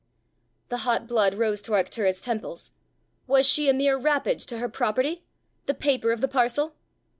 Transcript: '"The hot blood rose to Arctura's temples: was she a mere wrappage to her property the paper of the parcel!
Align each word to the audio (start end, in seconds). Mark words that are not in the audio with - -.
'"The 0.69 0.77
hot 0.77 1.05
blood 1.05 1.35
rose 1.35 1.61
to 1.61 1.73
Arctura's 1.73 2.21
temples: 2.21 2.71
was 3.27 3.47
she 3.47 3.69
a 3.69 3.73
mere 3.73 3.99
wrappage 3.99 4.47
to 4.47 4.57
her 4.57 4.67
property 4.67 5.21
the 5.67 5.75
paper 5.75 6.11
of 6.11 6.21
the 6.21 6.27
parcel! 6.27 6.73